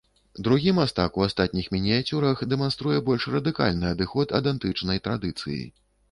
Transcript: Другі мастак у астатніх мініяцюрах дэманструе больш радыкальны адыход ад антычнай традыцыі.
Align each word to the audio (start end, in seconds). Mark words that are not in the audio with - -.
Другі 0.45 0.71
мастак 0.77 1.17
у 1.21 1.25
астатніх 1.25 1.67
мініяцюрах 1.75 2.41
дэманструе 2.53 2.97
больш 3.09 3.27
радыкальны 3.33 3.85
адыход 3.95 4.33
ад 4.39 4.49
антычнай 4.53 5.03
традыцыі. 5.09 5.59